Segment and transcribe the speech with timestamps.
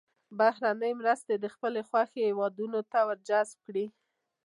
[0.37, 3.85] بهرنۍ مرستې د خپلې خوښې هېوادونو ته ور جذب کړي.